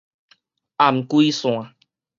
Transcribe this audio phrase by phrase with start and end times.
[0.79, 1.75] 頷胿腺